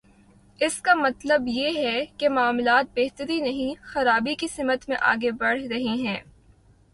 [0.59, 5.61] اس کا مطلب یہ ہے کہ معاملات بہتری نہیں، خرابی کی سمت میں آگے بڑھ
[5.63, 6.19] رہے ہیں۔